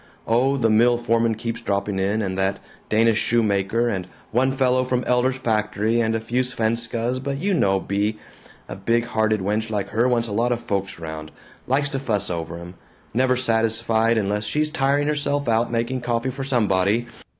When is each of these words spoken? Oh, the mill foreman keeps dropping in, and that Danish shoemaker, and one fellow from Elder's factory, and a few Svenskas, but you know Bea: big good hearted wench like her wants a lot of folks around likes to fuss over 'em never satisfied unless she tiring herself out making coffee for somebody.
Oh, 0.25 0.57
the 0.57 0.67
mill 0.71 0.97
foreman 0.97 1.35
keeps 1.35 1.61
dropping 1.61 1.99
in, 1.99 2.23
and 2.23 2.35
that 2.35 2.57
Danish 2.89 3.19
shoemaker, 3.19 3.87
and 3.87 4.07
one 4.31 4.51
fellow 4.51 4.83
from 4.83 5.03
Elder's 5.03 5.35
factory, 5.37 5.99
and 6.01 6.15
a 6.15 6.19
few 6.19 6.41
Svenskas, 6.41 7.19
but 7.21 7.37
you 7.37 7.53
know 7.53 7.79
Bea: 7.79 8.17
big 8.67 8.85
good 8.87 9.03
hearted 9.09 9.41
wench 9.41 9.69
like 9.69 9.89
her 9.89 10.07
wants 10.07 10.27
a 10.27 10.31
lot 10.33 10.51
of 10.51 10.59
folks 10.59 10.97
around 10.97 11.31
likes 11.67 11.89
to 11.89 11.99
fuss 11.99 12.31
over 12.31 12.57
'em 12.57 12.73
never 13.13 13.35
satisfied 13.35 14.17
unless 14.17 14.45
she 14.45 14.65
tiring 14.65 15.07
herself 15.07 15.47
out 15.47 15.71
making 15.71 16.01
coffee 16.01 16.31
for 16.31 16.43
somebody. 16.43 17.05